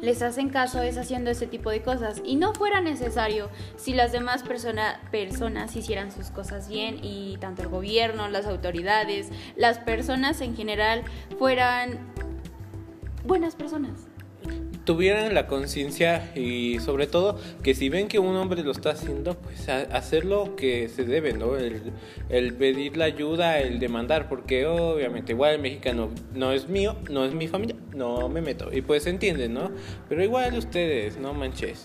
[0.00, 2.22] les hacen caso es haciendo ese tipo de cosas.
[2.24, 7.62] Y no fuera necesario si las demás persona- personas hicieran sus cosas bien y tanto
[7.62, 11.02] el gobierno, las autoridades, las personas en general
[11.38, 11.98] fueran
[13.24, 14.05] buenas personas.
[14.86, 19.34] Tuvieran la conciencia y sobre todo que si ven que un hombre lo está haciendo,
[19.34, 21.56] pues hacer lo que se debe, ¿no?
[21.56, 21.92] El,
[22.30, 27.24] el pedir la ayuda, el demandar, porque obviamente igual el mexicano no es mío, no
[27.24, 28.70] es mi familia, no me meto.
[28.72, 29.72] Y pues entienden, ¿no?
[30.08, 31.84] Pero igual ustedes, no manches.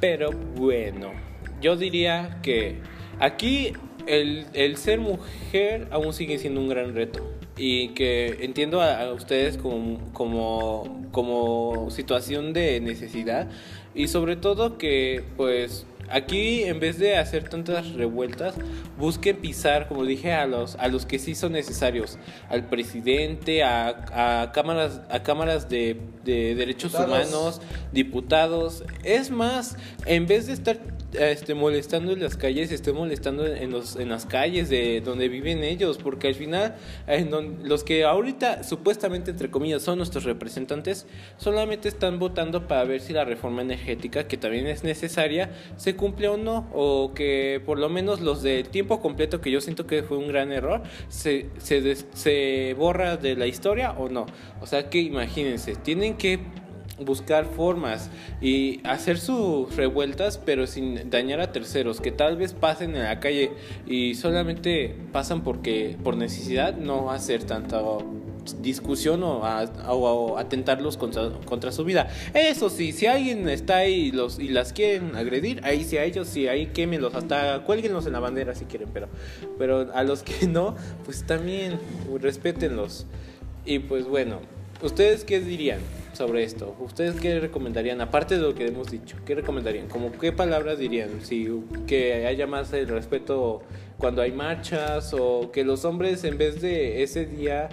[0.00, 1.12] Pero bueno,
[1.60, 2.78] yo diría que
[3.18, 3.74] aquí
[4.06, 9.12] el, el ser mujer aún sigue siendo un gran reto y que entiendo a, a
[9.12, 13.48] ustedes como, como, como situación de necesidad
[13.94, 18.54] y sobre todo que pues aquí en vez de hacer tantas revueltas
[18.98, 22.18] busquen pisar como dije a los a los que sí son necesarios
[22.48, 27.28] al presidente a, a cámaras a cámaras de, de derechos Diputados.
[27.30, 27.60] humanos
[27.92, 30.78] diputados es más en vez de estar
[31.18, 35.64] este, molestando en las calles, esté molestando en, los, en las calles de donde viven
[35.64, 36.76] ellos, porque al final
[37.64, 43.12] los que ahorita supuestamente, entre comillas, son nuestros representantes, solamente están votando para ver si
[43.12, 47.88] la reforma energética, que también es necesaria, se cumple o no, o que por lo
[47.88, 51.80] menos los de tiempo completo, que yo siento que fue un gran error, se, se,
[51.80, 54.26] des- se borra de la historia o no.
[54.60, 56.40] O sea que imagínense, tienen que
[57.04, 58.10] buscar formas
[58.40, 63.20] y hacer sus revueltas pero sin dañar a terceros que tal vez pasen en la
[63.20, 63.52] calle
[63.86, 67.80] y solamente pasan porque por necesidad no hacer tanta
[68.62, 72.08] discusión o, atentarlos contra, su vida.
[72.34, 76.04] Eso sí si alguien está ahí y, los, y las quieren agredir ahí sí a
[76.04, 79.08] ellos sí ahí quémenlos hasta cuélguenlos en la bandera si quieren pero
[79.58, 81.78] pero a los que no pues también
[82.20, 83.06] respétenlos.
[83.66, 84.40] Y pues bueno
[84.82, 85.80] ¿Ustedes qué dirían
[86.20, 86.76] sobre esto?
[86.80, 88.02] ¿Ustedes qué recomendarían?
[88.02, 89.88] Aparte de lo que hemos dicho, ¿qué recomendarían?
[89.88, 91.22] ¿Cómo qué palabras dirían?
[91.22, 91.48] Si
[91.86, 93.62] que haya más el respeto
[93.96, 97.70] cuando hay marchas o que los hombres en vez de ese día,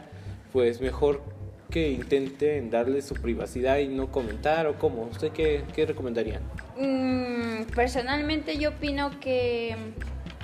[0.54, 1.22] pues mejor
[1.70, 5.10] que intenten darle su privacidad y no comentar o cómo.
[5.12, 6.42] ¿Usted qué, qué recomendarían?
[6.78, 9.76] Mm, personalmente yo opino que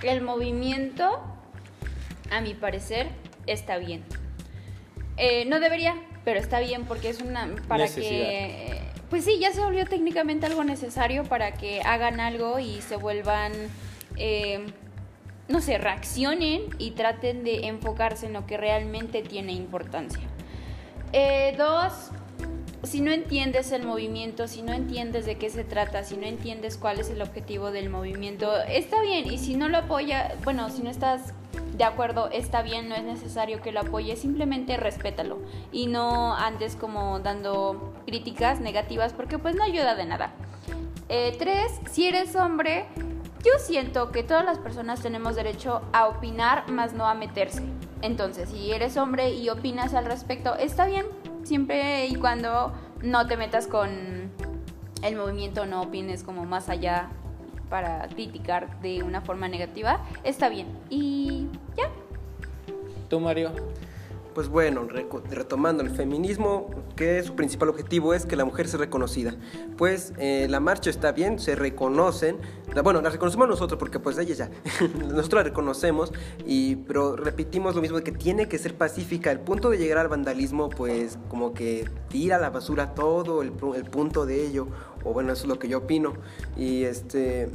[0.03, 1.21] el movimiento,
[2.29, 3.07] a mi parecer,
[3.47, 4.03] está bien.
[5.15, 8.09] Eh, no debería, pero está bien porque es una para Necesidad.
[8.09, 12.95] que pues sí, ya se volvió técnicamente algo necesario para que hagan algo y se
[12.95, 13.51] vuelvan
[14.17, 14.65] eh,
[15.47, 20.23] no sé, reaccionen y traten de enfocarse en lo que realmente tiene importancia.
[21.11, 21.93] Eh, dos,
[22.83, 26.77] si no entiendes el movimiento, si no entiendes de qué se trata, si no entiendes
[26.77, 29.31] cuál es el objetivo del movimiento, está bien.
[29.31, 31.33] Y si no lo apoya, bueno, si no estás
[31.73, 35.39] de acuerdo, está bien, no es necesario que lo apoyes, simplemente respétalo.
[35.71, 40.33] Y no andes como dando críticas negativas porque pues no ayuda de nada.
[41.09, 42.85] Eh, tres, si eres hombre,
[43.43, 47.63] yo siento que todas las personas tenemos derecho a opinar, más no a meterse.
[48.01, 51.05] Entonces, si eres hombre y opinas al respecto, está bien,
[51.43, 54.31] siempre y cuando no te metas con
[55.01, 57.09] el movimiento, no opines como más allá
[57.73, 60.67] para criticar de una forma negativa, está bien.
[60.91, 61.89] Y ya.
[63.09, 63.49] ¿Tú, Mario?
[64.35, 64.87] Pues bueno,
[65.31, 69.33] retomando el feminismo, que su principal objetivo es que la mujer sea reconocida.
[69.77, 72.37] Pues eh, la marcha está bien, se reconocen,
[72.75, 74.49] la- bueno, la reconocemos nosotros porque pues ellas ya,
[75.09, 76.11] nosotros la reconocemos,
[76.45, 79.31] y, pero repetimos lo mismo de que tiene que ser pacífica.
[79.31, 83.51] El punto de llegar al vandalismo, pues como que tira a la basura todo el,
[83.75, 84.67] el punto de ello,
[85.03, 86.13] o bueno, eso es lo que yo opino.
[86.57, 87.49] Y este,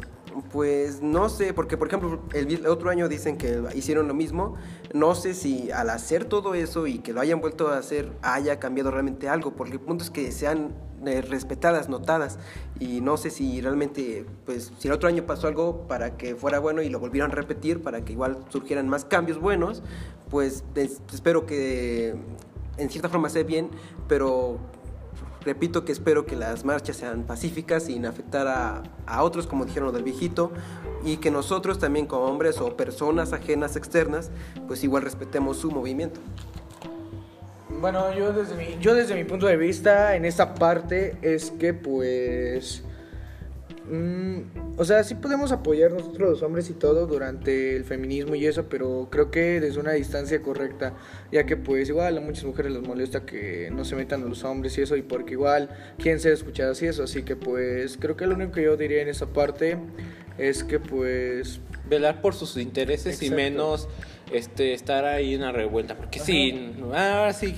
[0.52, 4.56] pues no sé, porque por ejemplo el, otro año dicen que hicieron lo mismo.
[4.94, 8.58] No sé si al hacer todo eso y que lo hayan vuelto a hacer haya
[8.58, 10.74] cambiado realmente algo, porque el punto es que sean
[11.06, 12.38] eh, respetadas, notadas.
[12.80, 16.58] Y no sé si realmente, pues si el otro año pasó algo para que fuera
[16.58, 19.82] bueno y lo volvieran a repetir, para que igual surgieran más cambios buenos,
[20.30, 22.14] pues es- espero que
[22.76, 23.70] en cierta forma sea bien,
[24.06, 24.58] pero
[25.44, 29.92] Repito que espero que las marchas sean pacíficas sin afectar a, a otros, como dijeron
[29.94, 30.52] del viejito,
[31.04, 34.30] y que nosotros también como hombres o personas ajenas externas,
[34.66, 36.20] pues igual respetemos su movimiento.
[37.80, 41.74] Bueno, yo desde mi, yo desde mi punto de vista en esta parte es que
[41.74, 42.82] pues...
[43.90, 48.46] mm, o sea, sí podemos apoyar nosotros los hombres y todo durante el feminismo y
[48.46, 50.94] eso, pero creo que desde una distancia correcta,
[51.32, 54.44] ya que pues igual a muchas mujeres les molesta que no se metan a los
[54.44, 58.16] hombres y eso, y porque igual quieren ser escuchadas y eso, así que pues creo
[58.16, 59.78] que lo único que yo diría en esa parte
[60.38, 63.88] es que pues velar por sus intereses y menos
[64.32, 67.54] este estar ahí en una revuelta porque sí ah, ahora sí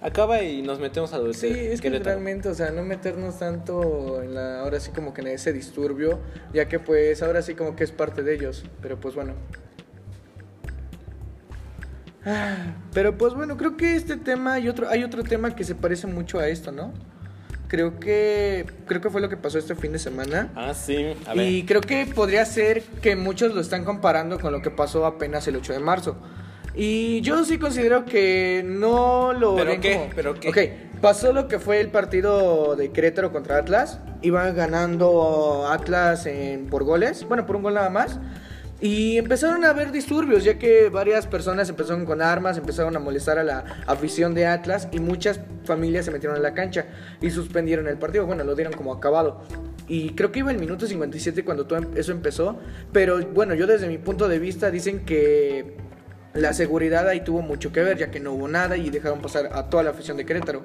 [0.00, 4.22] acaba y nos metemos a de Sí, es que realmente, o sea, no meternos tanto
[4.22, 6.20] en la, ahora sí como que en ese disturbio,
[6.52, 9.34] ya que pues ahora sí como que es parte de ellos, pero pues bueno.
[12.24, 15.74] Ah, Pero pues bueno, creo que este tema y otro, hay otro tema que se
[15.74, 16.92] parece mucho a esto, ¿no?
[17.68, 20.50] Creo que, creo que fue lo que pasó este fin de semana.
[20.56, 24.52] ah sí a ver Y creo que podría ser que muchos lo están comparando con
[24.52, 26.16] lo que pasó apenas el 8 de marzo.
[26.74, 29.92] Y yo sí considero que no lo ¿Pero ven qué?
[29.94, 30.48] como- ¿Pero qué?
[30.48, 33.98] Ok, pasó lo que fue el partido de Querétaro contra Atlas.
[34.22, 38.18] Iban ganando Atlas en- por goles, bueno, por un gol nada más.
[38.80, 43.36] Y empezaron a haber disturbios, ya que varias personas empezaron con armas, empezaron a molestar
[43.38, 46.86] a la afición de Atlas y muchas familias se metieron en la cancha
[47.20, 48.24] y suspendieron el partido.
[48.24, 49.42] Bueno, lo dieron como acabado.
[49.88, 52.56] Y creo que iba el minuto 57 cuando todo em- eso empezó.
[52.92, 55.76] Pero bueno, yo desde mi punto de vista dicen que
[56.34, 59.50] la seguridad ahí tuvo mucho que ver, ya que no hubo nada y dejaron pasar
[59.52, 60.62] a toda la afición de Querétaro.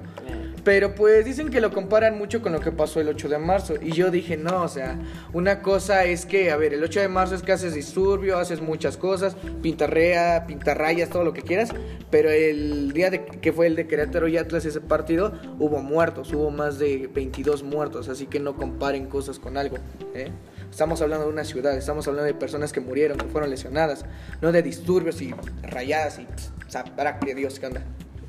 [0.62, 3.74] Pero pues dicen que lo comparan mucho con lo que pasó el 8 de marzo.
[3.80, 4.98] Y yo dije, no, o sea,
[5.34, 8.62] una cosa es que, a ver, el 8 de marzo es que haces disturbio, haces
[8.62, 11.70] muchas cosas, pintarrea, pintarrayas, todo lo que quieras.
[12.10, 16.32] Pero el día de, que fue el de Querétaro y Atlas, ese partido, hubo muertos,
[16.32, 18.08] hubo más de 22 muertos.
[18.08, 19.76] Así que no comparen cosas con algo.
[20.14, 20.30] ¿eh?
[20.74, 24.04] Estamos hablando de una ciudad, estamos hablando de personas que murieron, que fueron lesionadas,
[24.40, 25.32] no de disturbios y
[25.62, 26.26] rayadas y
[26.66, 27.82] sabrá que Dios que anda.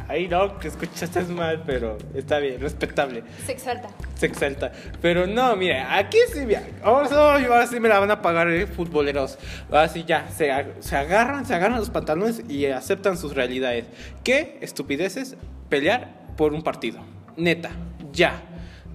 [0.08, 3.24] Ahí no, que escuchaste mal, pero está bien, respetable.
[3.48, 3.90] Se exalta.
[4.14, 4.72] Se exalta.
[5.02, 8.68] Pero no, mira, aquí sí, mira, ahora, ahora sí me la van a pagar eh,
[8.68, 9.40] futboleros.
[9.72, 13.88] Así ya, se, se agarran, se agarran los pantalones y aceptan sus realidades.
[14.24, 15.36] ¿Qué estupideces?
[15.68, 17.00] Pelear por un partido.
[17.38, 17.72] Neta,
[18.14, 18.44] ya.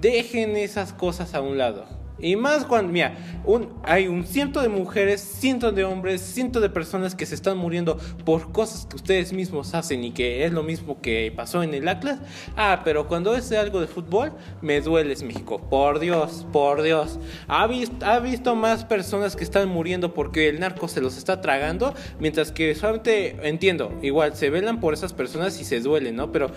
[0.00, 1.99] Dejen esas cosas a un lado.
[2.20, 6.70] Y más cuando, mira, un, hay un ciento de mujeres, cientos de hombres, cientos de
[6.70, 10.62] personas que se están muriendo por cosas que ustedes mismos hacen y que es lo
[10.62, 12.18] mismo que pasó en el Atlas.
[12.56, 15.60] Ah, pero cuando es algo de fútbol, me dueles México.
[15.70, 17.18] Por Dios, por Dios.
[17.48, 21.40] ¿Ha visto, ha visto más personas que están muriendo porque el narco se los está
[21.40, 26.32] tragando, mientras que solamente, entiendo, igual se velan por esas personas y se duelen, ¿no?
[26.32, 26.50] Pero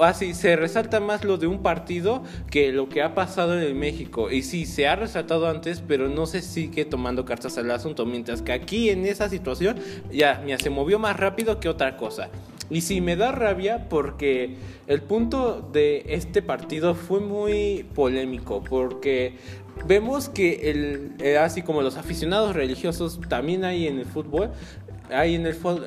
[0.00, 3.74] así se resalta más lo de un partido que lo que ha pasado en el
[3.74, 4.30] México.
[4.30, 8.06] Y sí, se ha tratado antes, pero no se sigue tomando cartas al asunto.
[8.06, 9.76] Mientras que aquí en esa situación
[10.10, 12.30] ya mira, se movió más rápido que otra cosa.
[12.70, 19.34] Y sí, me da rabia porque el punto de este partido fue muy polémico, porque
[19.86, 24.50] vemos que el, eh, así como los aficionados religiosos también hay en el fútbol,
[25.12, 25.86] hay en el fútbol,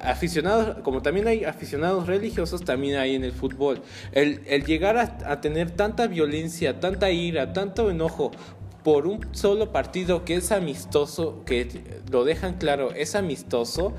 [0.00, 3.82] aficionados, como también hay aficionados religiosos, también hay en el fútbol.
[4.12, 8.30] El, llegar a, tener tanta violencia, tanta ira, tanto enojo
[8.82, 11.68] por un solo partido que es amistoso, que
[12.10, 13.94] lo dejan claro, es amistoso,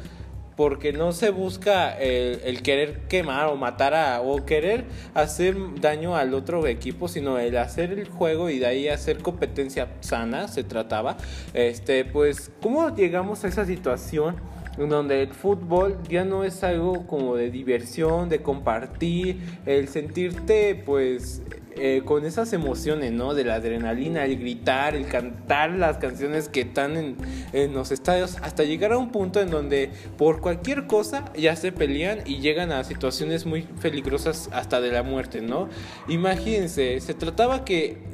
[0.55, 6.33] porque no se busca el, querer quemar o matar a, o querer hacer daño al
[6.33, 11.17] otro equipo, sino el hacer el juego y de ahí hacer competencia sana, se trataba.
[11.53, 14.35] Este, pues, ¿cómo llegamos a esa situación?
[14.77, 21.41] Donde el fútbol ya no es algo como de diversión, de compartir, el sentirte pues
[21.75, 23.33] eh, con esas emociones, ¿no?
[23.33, 27.17] De la adrenalina, el gritar, el cantar las canciones que están en,
[27.51, 31.71] en, los estadios, hasta llegar a un punto en donde por cualquier cosa ya se
[31.71, 35.67] pelean y llegan a situaciones muy peligrosas hasta de la muerte, ¿no?
[36.07, 38.12] Imagínense, se trataba que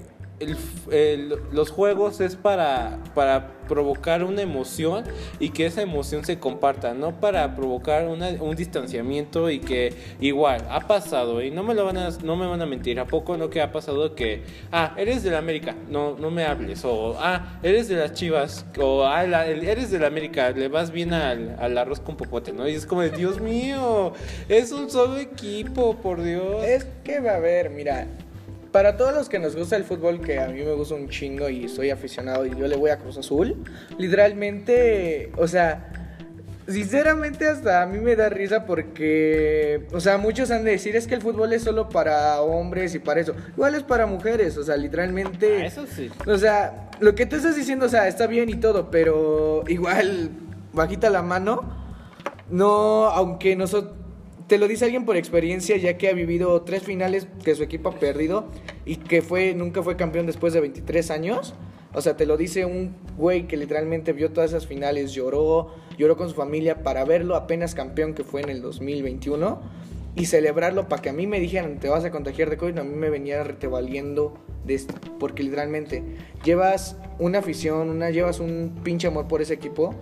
[1.52, 5.04] los juegos es para, para provocar una emoción
[5.40, 10.88] y que esa emoción se comparta, no para provocar un distanciamiento y que igual ha
[10.88, 13.50] pasado y no me lo van a no me van a mentir, a poco no
[13.50, 17.60] que ha pasado que ah, eres de la América, no no me hables o ah,
[17.62, 21.78] eres de las Chivas o ah, eres de la América, le vas bien al, al
[21.78, 22.68] arroz con popote, ¿no?
[22.68, 24.14] Y es como Dios mío,
[24.48, 26.64] es un solo equipo, por Dios.
[26.64, 28.08] Es que va a haber, mira,
[28.72, 31.50] para todos los que nos gusta el fútbol, que a mí me gusta un chingo
[31.50, 33.56] y soy aficionado y yo le voy a Cruz Azul,
[33.98, 35.92] literalmente, o sea,
[36.68, 41.08] sinceramente hasta a mí me da risa porque, o sea, muchos han de decir es
[41.08, 43.34] que el fútbol es solo para hombres y para eso.
[43.56, 45.64] Igual es para mujeres, o sea, literalmente...
[45.64, 46.12] Ah, eso sí.
[46.28, 50.30] O sea, lo que tú estás diciendo, o sea, está bien y todo, pero igual,
[50.74, 51.62] bajita la mano,
[52.50, 53.99] no, aunque nosotros
[54.50, 57.90] te lo dice alguien por experiencia, ya que ha vivido tres finales que su equipo
[57.90, 58.48] ha perdido
[58.84, 61.54] y que fue, nunca fue campeón después de 23 años.
[61.94, 66.18] O sea, te lo dice un güey que literalmente vio todas esas finales, lloró, lloró
[66.18, 69.62] con su familia para verlo apenas campeón que fue en el 2021
[70.16, 72.84] y celebrarlo para que a mí me dijeran te vas a contagiar de COVID, a
[72.84, 74.34] mí me venía retevaliendo
[74.66, 76.04] de esto, porque literalmente
[76.44, 79.94] llevas una afición, una llevas un pinche amor por ese equipo,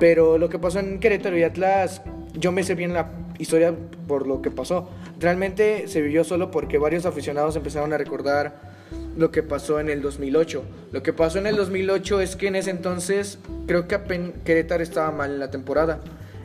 [0.00, 2.02] pero lo que pasó en Querétaro y Atlas,
[2.34, 3.74] yo me sé bien la historia
[4.06, 4.88] por lo que pasó.
[5.18, 8.76] Realmente se vivió solo porque varios aficionados empezaron a recordar
[9.16, 10.62] lo que pasó en el 2008.
[10.92, 13.98] Lo que pasó en el 2008 es que en ese entonces creo que
[14.44, 16.00] Querétaro estaba mal en la temporada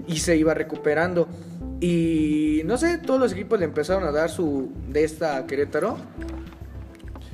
[0.08, 1.28] y se iba recuperando.
[1.80, 5.98] Y no sé, todos los equipos le empezaron a dar su de esta a Querétaro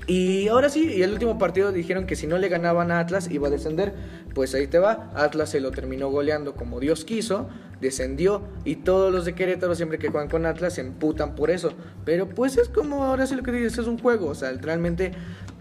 [0.10, 3.30] y ahora sí, y el último partido dijeron que si no le ganaban a Atlas
[3.30, 3.94] iba a descender.
[4.34, 7.48] Pues ahí te va, Atlas se lo terminó goleando como Dios quiso,
[7.82, 11.74] descendió y todos los de Querétaro siempre que juegan con Atlas se emputan por eso.
[12.06, 15.12] Pero pues es como ahora sí lo que dices, es un juego, o sea, realmente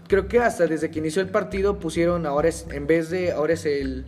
[0.07, 3.53] creo que hasta desde que inició el partido pusieron ahora es en vez de ahora
[3.53, 4.05] es el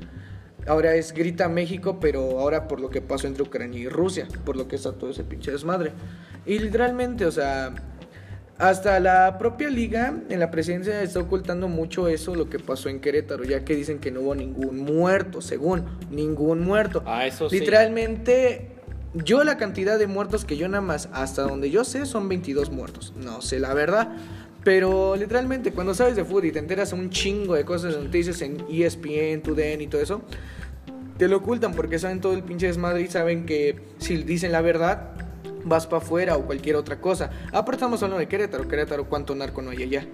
[0.67, 4.55] ahora es grita México, pero ahora por lo que pasó entre Ucrania y Rusia, por
[4.55, 5.91] lo que está todo ese pinche desmadre.
[6.45, 7.73] Y literalmente, o sea,
[8.61, 12.99] hasta la propia liga en la presidencia está ocultando mucho eso, lo que pasó en
[12.99, 17.01] Querétaro, ya que dicen que no hubo ningún muerto, según, ningún muerto.
[17.07, 17.59] Ah, eso sí.
[17.59, 18.69] Literalmente,
[19.15, 22.69] yo la cantidad de muertos que yo nada más, hasta donde yo sé, son 22
[22.69, 23.13] muertos.
[23.17, 24.15] No sé la verdad.
[24.63, 28.63] Pero literalmente cuando sabes de fútbol y te enteras un chingo de cosas, noticias en
[28.69, 30.21] ESPN, TUDN y todo eso,
[31.17, 34.61] te lo ocultan porque saben todo el pinche desmadre y saben que si dicen la
[34.61, 35.13] verdad,
[35.63, 37.31] vas para afuera o cualquier otra cosa.
[37.47, 40.05] Aparte estamos hablando de Querétaro, Querétaro, cuánto narco no hay allá.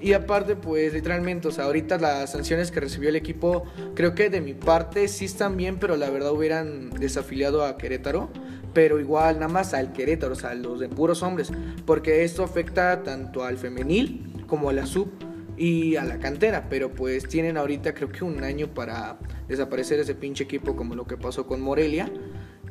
[0.00, 3.64] Y aparte, pues literalmente, o sea, ahorita las sanciones que recibió el equipo,
[3.94, 8.30] creo que de mi parte sí están bien, pero la verdad hubieran desafiliado a Querétaro.
[8.72, 11.52] Pero igual, nada más al Querétaro, o sea, los de puros hombres.
[11.84, 15.10] Porque esto afecta tanto al femenil como a la sub
[15.58, 16.68] y a la cantera.
[16.70, 19.18] Pero pues tienen ahorita creo que un año para
[19.48, 22.10] desaparecer ese pinche equipo como lo que pasó con Morelia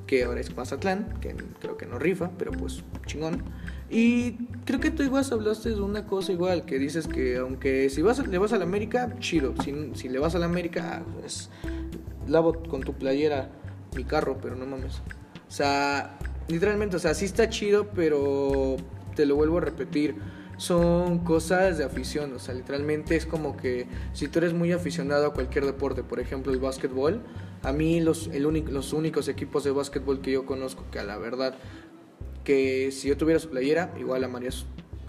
[0.10, 3.44] que ahora es Mazatlán, que creo que no rifa, pero pues chingón.
[3.92, 8.02] Y creo que tú igual hablaste de una cosa igual, que dices que aunque si
[8.02, 9.54] vas, le vas a la América, chido.
[9.64, 11.52] Si, si le vas a la América, pues
[12.28, 13.52] lavo con tu playera
[13.96, 14.96] mi carro, pero no mames.
[15.48, 18.78] O sea, literalmente, o sea, sí está chido, pero
[19.16, 20.16] te lo vuelvo a repetir.
[20.58, 25.28] Son cosas de afición, o sea, literalmente es como que si tú eres muy aficionado
[25.28, 27.22] a cualquier deporte, por ejemplo el básquetbol,
[27.64, 31.04] a mí los, el único, los únicos equipos de básquetbol que yo conozco, que a
[31.04, 31.56] la verdad,
[32.44, 34.52] que si yo tuviera su playera, igual amaría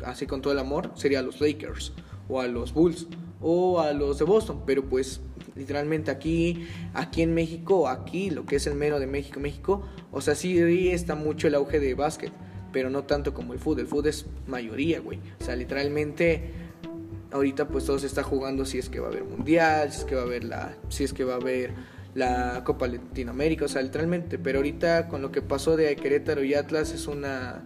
[0.05, 1.93] así con todo el amor, sería a los Lakers,
[2.29, 3.07] o a los Bulls,
[3.41, 5.21] o a los de Boston, pero pues
[5.57, 10.21] literalmente aquí, aquí en México, aquí lo que es el mero de México, México, o
[10.21, 12.33] sea, sí está mucho el auge de básquet,
[12.73, 16.51] pero no tanto como el fútbol, el fútbol es mayoría, güey, o sea, literalmente
[17.33, 20.05] ahorita pues todo se está jugando si es que va a haber mundial, si es
[20.05, 21.73] que va a haber la, si es que va a haber
[22.15, 26.55] la Copa Latinoamérica, o sea, literalmente, pero ahorita con lo que pasó de Querétaro y
[26.55, 27.63] Atlas es una,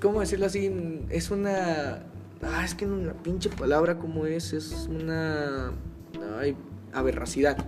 [0.00, 1.00] ¿cómo decirlo así?
[1.10, 2.04] Es una,
[2.42, 5.72] ah, es que una pinche palabra como es, es una,
[6.38, 6.56] ay,
[6.92, 7.58] aberracidad,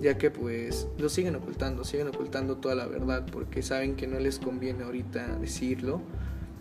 [0.00, 4.18] ya que pues lo siguen ocultando, siguen ocultando toda la verdad porque saben que no
[4.18, 6.00] les conviene ahorita decirlo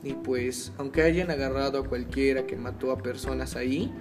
[0.03, 3.91] y pues aunque hayan agarrado a cualquiera que mató a personas ahí,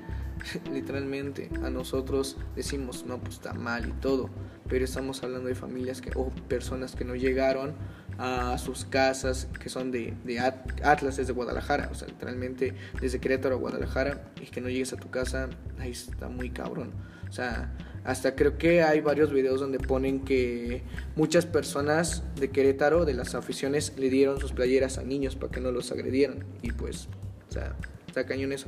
[0.73, 4.31] literalmente a nosotros decimos no pues está mal y todo,
[4.69, 7.75] pero estamos hablando de familias que o personas que no llegaron
[8.19, 13.21] a sus casas que son de, de At- Atlas desde Guadalajara, o sea literalmente desde
[13.21, 16.93] Querétaro a Guadalajara y que no llegues a tu casa, ahí está muy cabrón.
[17.29, 17.73] O sea,
[18.05, 20.83] hasta creo que hay varios videos donde ponen que
[21.17, 25.61] muchas personas de Querétaro, de las aficiones, le dieron sus playeras a niños para que
[25.61, 26.45] no los agredieran.
[26.61, 27.09] Y pues,
[27.49, 27.75] o sea,
[28.07, 28.67] está cañón eso.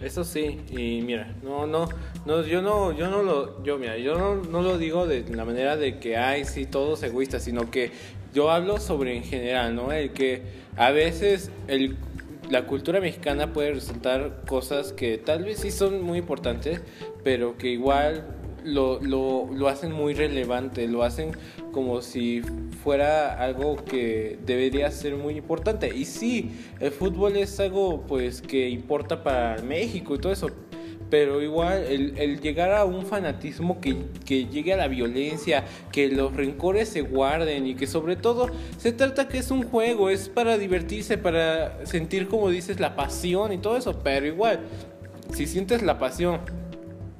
[0.00, 1.88] Eso sí, y mira, no, no,
[2.26, 5.46] no, yo no, yo no lo, yo mira, yo no, no lo digo de la
[5.46, 7.92] manera de que, ay, sí, todos egoístas, sino que
[8.34, 9.92] yo hablo sobre en general, ¿no?
[9.92, 10.42] El que
[10.76, 11.96] a veces el,
[12.50, 16.82] la cultura mexicana puede resultar cosas que tal vez sí son muy importantes,
[17.24, 18.35] pero que igual
[18.66, 21.32] lo, lo, lo hacen muy relevante, lo hacen
[21.72, 22.42] como si
[22.82, 25.94] fuera algo que debería ser muy importante.
[25.94, 26.50] Y sí,
[26.80, 30.50] el fútbol es algo pues que importa para México y todo eso.
[31.08, 36.08] Pero igual el, el llegar a un fanatismo que, que llegue a la violencia, que
[36.08, 40.28] los rencores se guarden y que sobre todo se trata que es un juego, es
[40.28, 44.00] para divertirse, para sentir como dices la pasión y todo eso.
[44.02, 44.60] Pero igual,
[45.32, 46.40] si sientes la pasión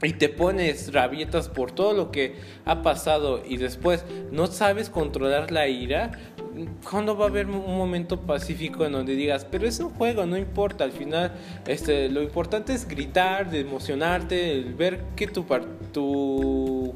[0.03, 2.35] y te pones rabietas por todo lo que
[2.65, 6.13] ha pasado y después no sabes controlar la ira,
[6.89, 10.37] ¿cuándo va a haber un momento pacífico en donde digas, pero es un juego, no
[10.37, 11.33] importa, al final
[11.67, 15.47] este, lo importante es gritar, de emocionarte, el ver que tu,
[15.93, 16.93] tu,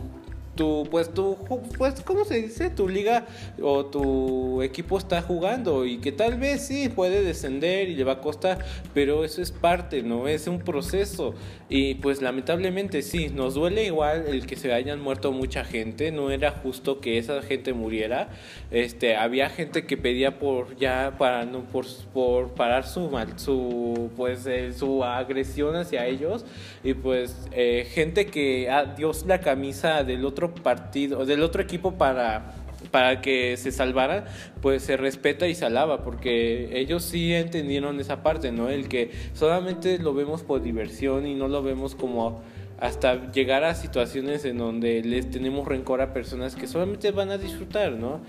[0.54, 1.36] tu, pues, tu,
[1.78, 2.70] pues, ¿cómo se dice?
[2.70, 3.26] Tu liga
[3.62, 8.12] o tu equipo está jugando y que tal vez sí puede descender y le va
[8.14, 10.28] a costar, pero eso es parte, ¿no?
[10.28, 11.34] Es un proceso
[11.68, 16.30] y pues lamentablemente sí, nos duele igual el que se hayan muerto mucha gente, no
[16.30, 18.28] era justo que esa gente muriera,
[18.70, 24.10] este, había gente que pedía por ya para no por, por parar su mal, su
[24.16, 26.44] pues eh, su agresión hacia ellos
[26.82, 32.54] y pues eh, gente que dio la camisa del otro partido, del otro equipo para
[32.90, 34.24] para que se salvaran,
[34.62, 38.68] pues se respeta y se alaba, porque ellos sí entendieron esa parte, ¿no?
[38.68, 42.40] El que solamente lo vemos por diversión y no lo vemos como
[42.80, 47.38] hasta llegar a situaciones en donde les tenemos rencor a personas que solamente van a
[47.38, 48.20] disfrutar, ¿no?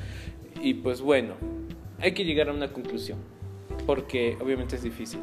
[0.62, 1.36] Y pues bueno,
[2.00, 3.20] hay que llegar a una conclusión,
[3.86, 5.22] porque obviamente es difícil.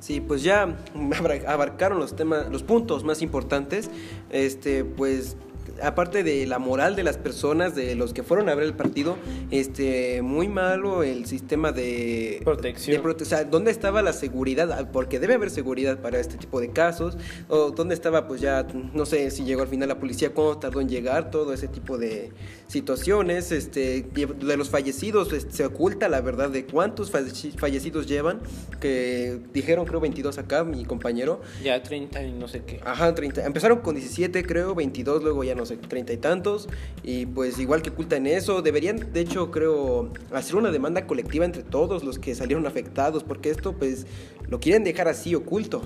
[0.00, 0.76] Sí, pues ya
[1.46, 3.90] abarcaron los temas, los puntos más importantes.
[4.30, 5.36] Este, pues
[5.82, 9.16] aparte de la moral de las personas, de los que fueron a ver el partido,
[9.50, 12.96] este, muy malo el sistema de Protección.
[12.96, 14.70] de prote- o sea, ¿dónde estaba la seguridad?
[14.72, 17.16] Ah, Porque debe haber seguridad para este tipo de casos.
[17.48, 20.80] O dónde estaba, pues ya, no sé si llegó al final la policía, cuánto tardó
[20.80, 22.30] en llegar, todo ese tipo de
[22.68, 23.52] situaciones.
[23.52, 28.40] Este, de los fallecidos, se oculta la verdad de cuántos falle- fallecidos llevan,
[28.80, 31.40] que dijeron creo 22 acá, mi compañero.
[31.62, 32.80] Ya 30 y no sé qué.
[32.84, 33.44] Ajá, 30.
[33.44, 36.68] Empezaron con 17, creo, 22, luego ya no sé, 30 y tantos.
[37.02, 41.62] Y pues igual que ocultan eso, deberían, de hecho, creo, hacer una demanda colectiva entre
[41.62, 44.06] todos los que salieron afectados, porque esto pues
[44.48, 45.82] lo quieren dejar así oculto.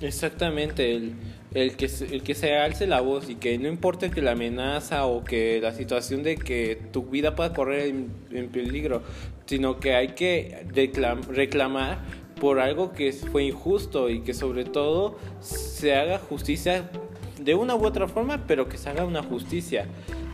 [0.00, 1.12] Exactamente, el,
[1.54, 5.06] el, que, el que se alce la voz y que no importe que la amenaza
[5.06, 7.94] o que la situación de que tu vida pueda correr
[8.32, 9.02] en, peligro,
[9.46, 12.00] sino que hay que reclam- reclamar
[12.40, 16.90] por algo que fue injusto y que sobre todo se haga justicia
[17.44, 19.86] de una u otra forma, pero que se haga una justicia.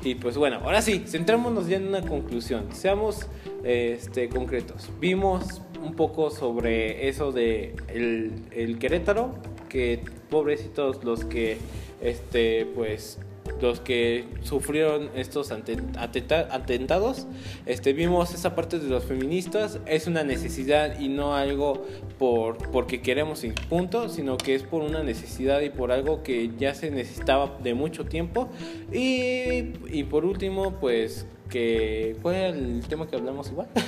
[0.03, 2.67] Y pues bueno, ahora sí, centrémonos ya en una conclusión.
[2.73, 3.27] Seamos
[3.65, 4.91] este, concretos.
[5.01, 9.35] Vimos un poco sobre eso de el, el Querétaro,
[9.69, 11.59] que pobrecitos los que
[12.01, 13.19] este pues
[13.61, 17.27] los que sufrieron estos aten- atenta- atentados,
[17.67, 21.85] este, vimos esa parte de los feministas, es una necesidad y no algo
[22.19, 26.51] por, porque queremos y punto, sino que es por una necesidad y por algo que
[26.59, 28.49] ya se necesitaba de mucho tiempo.
[28.93, 33.69] Y, y por último, pues, que ¿cuál era el tema que hablamos igual?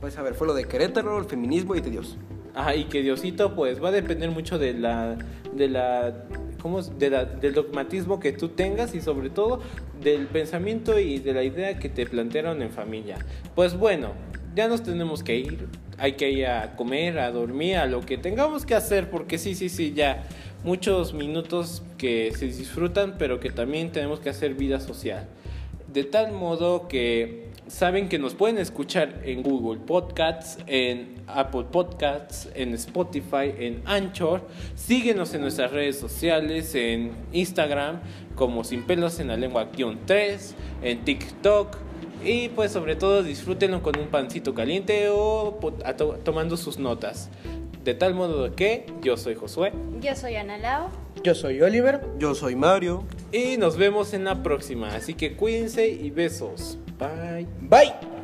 [0.00, 2.16] Pues a ver, fue lo de Querétaro, el feminismo y de Dios.
[2.54, 5.18] Ajá, y que Diosito pues va a depender mucho de la
[5.54, 6.24] de la
[7.10, 9.60] la- del dogmatismo que tú tengas y sobre todo
[10.02, 13.18] del pensamiento y de la idea que te plantearon en familia.
[13.54, 14.12] Pues bueno,
[14.54, 18.18] ya nos tenemos que ir, hay que ir a comer, a dormir, a lo que
[18.18, 20.24] tengamos que hacer porque sí, sí, sí, ya
[20.64, 25.26] muchos minutos que se disfrutan, pero que también tenemos que hacer vida social.
[25.92, 32.48] De tal modo que saben que nos pueden escuchar en Google Podcasts, en Apple Podcasts,
[32.54, 34.42] en Spotify, en Anchor.
[34.74, 38.00] Síguenos en nuestras redes sociales, en Instagram
[38.34, 39.68] como Sin Pelos en la Lengua
[40.06, 41.76] 3, en TikTok.
[42.24, 45.58] Y pues sobre todo disfrútenlo con un pancito caliente o
[45.96, 47.30] to- tomando sus notas.
[47.84, 50.90] De tal modo que yo soy Josué Yo soy Ana Lao.
[51.22, 52.00] Yo soy Oliver.
[52.18, 53.04] Yo soy Mario.
[53.32, 54.88] y nos vemos en la próxima.
[54.88, 56.76] Así que cuídense y besos.
[57.00, 57.46] Bye.
[57.62, 58.19] Bye.